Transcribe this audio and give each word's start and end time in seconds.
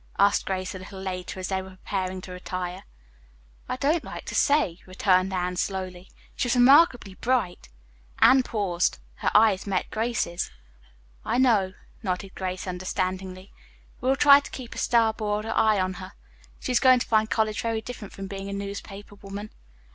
asked 0.17 0.47
Grace 0.47 0.73
a 0.73 0.79
little 0.79 0.99
later 0.99 1.39
as 1.39 1.49
they 1.49 1.61
were 1.61 1.69
preparing 1.69 2.21
to 2.21 2.31
retire. 2.31 2.85
"I 3.69 3.75
don't 3.75 4.03
like 4.03 4.25
to 4.25 4.33
say," 4.33 4.79
returned 4.87 5.31
Anne 5.31 5.57
slowly. 5.57 6.09
"She's 6.35 6.55
remarkably 6.55 7.13
bright" 7.13 7.69
Anne 8.19 8.41
paused. 8.41 8.97
Her 9.17 9.29
eyes 9.35 9.67
met 9.67 9.91
Grace's. 9.91 10.49
"I 11.23 11.37
know," 11.37 11.73
nodded 12.01 12.33
Grace 12.33 12.65
understandingly. 12.65 13.53
"We 14.01 14.09
will 14.09 14.15
try 14.15 14.39
to 14.39 14.49
keep 14.49 14.73
a 14.73 14.79
starboard 14.79 15.45
eye 15.45 15.79
on 15.79 15.93
her. 15.93 16.13
She 16.59 16.71
is 16.71 16.79
going 16.79 16.97
to 16.97 17.05
find 17.07 17.29
college 17.29 17.61
very 17.61 17.81
different 17.83 18.11
from 18.11 18.25
being 18.25 18.49
a 18.49 18.53
newspaper 18.53 19.13
woman." 19.13 19.51